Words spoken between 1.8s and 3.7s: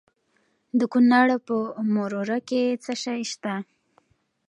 مروره کې څه شی شته؟